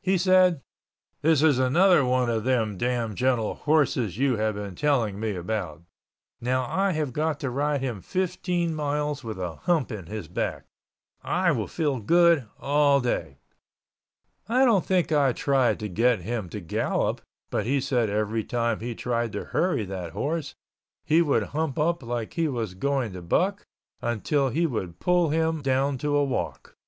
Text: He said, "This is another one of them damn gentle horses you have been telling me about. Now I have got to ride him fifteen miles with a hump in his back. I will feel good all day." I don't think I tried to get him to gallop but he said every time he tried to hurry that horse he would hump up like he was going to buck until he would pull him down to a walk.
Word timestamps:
He 0.00 0.16
said, 0.16 0.62
"This 1.20 1.42
is 1.42 1.58
another 1.58 2.02
one 2.02 2.30
of 2.30 2.44
them 2.44 2.78
damn 2.78 3.14
gentle 3.14 3.56
horses 3.56 4.16
you 4.16 4.36
have 4.38 4.54
been 4.54 4.74
telling 4.74 5.20
me 5.20 5.32
about. 5.34 5.82
Now 6.40 6.64
I 6.64 6.92
have 6.92 7.12
got 7.12 7.38
to 7.40 7.50
ride 7.50 7.82
him 7.82 8.00
fifteen 8.00 8.74
miles 8.74 9.22
with 9.22 9.38
a 9.38 9.56
hump 9.56 9.92
in 9.92 10.06
his 10.06 10.28
back. 10.28 10.64
I 11.22 11.52
will 11.52 11.66
feel 11.68 12.00
good 12.00 12.46
all 12.58 13.02
day." 13.02 13.36
I 14.48 14.64
don't 14.64 14.86
think 14.86 15.12
I 15.12 15.34
tried 15.34 15.78
to 15.80 15.88
get 15.90 16.20
him 16.20 16.48
to 16.48 16.60
gallop 16.60 17.20
but 17.50 17.66
he 17.66 17.78
said 17.78 18.08
every 18.08 18.44
time 18.44 18.80
he 18.80 18.94
tried 18.94 19.30
to 19.32 19.44
hurry 19.52 19.84
that 19.84 20.12
horse 20.12 20.54
he 21.04 21.20
would 21.20 21.42
hump 21.52 21.78
up 21.78 22.02
like 22.02 22.32
he 22.32 22.48
was 22.48 22.72
going 22.72 23.12
to 23.12 23.20
buck 23.20 23.66
until 24.00 24.48
he 24.48 24.64
would 24.64 25.00
pull 25.00 25.28
him 25.28 25.60
down 25.60 25.98
to 25.98 26.16
a 26.16 26.24
walk. 26.24 26.78